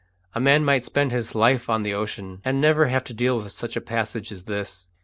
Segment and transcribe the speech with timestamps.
[0.33, 3.51] A man might spend his life on the ocean and never have to deal with
[3.51, 4.89] such a passage as this.